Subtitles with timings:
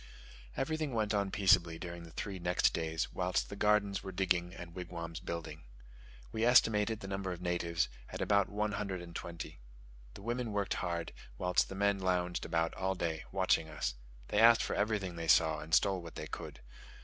[0.57, 4.73] Everything went on peaceably during the three next days whilst the gardens were digging and
[4.73, 5.61] wigwams building.
[6.31, 9.59] We estimated the number of natives at about one hundred and twenty.
[10.15, 13.93] The women worked hard, whilst the men lounged about all day long, watching us.
[14.29, 16.61] They asked for everything they saw, and stole what they could.